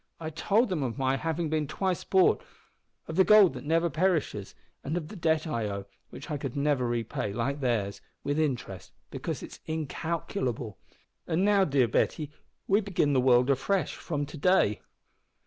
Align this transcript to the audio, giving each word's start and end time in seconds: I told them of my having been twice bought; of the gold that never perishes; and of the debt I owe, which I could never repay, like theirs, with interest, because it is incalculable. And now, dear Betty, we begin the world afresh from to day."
I 0.19 0.31
told 0.31 0.69
them 0.69 0.81
of 0.81 0.97
my 0.97 1.15
having 1.15 1.47
been 1.47 1.67
twice 1.67 2.03
bought; 2.03 2.43
of 3.07 3.17
the 3.17 3.23
gold 3.23 3.53
that 3.53 3.63
never 3.63 3.87
perishes; 3.87 4.55
and 4.83 4.97
of 4.97 5.09
the 5.09 5.15
debt 5.15 5.45
I 5.45 5.69
owe, 5.69 5.85
which 6.09 6.31
I 6.31 6.37
could 6.37 6.55
never 6.55 6.87
repay, 6.87 7.31
like 7.31 7.59
theirs, 7.59 8.01
with 8.23 8.39
interest, 8.39 8.93
because 9.11 9.43
it 9.43 9.51
is 9.51 9.59
incalculable. 9.67 10.79
And 11.27 11.45
now, 11.45 11.65
dear 11.65 11.87
Betty, 11.87 12.31
we 12.67 12.81
begin 12.81 13.13
the 13.13 13.21
world 13.21 13.51
afresh 13.51 13.95
from 13.95 14.25
to 14.25 14.37
day." 14.37 14.81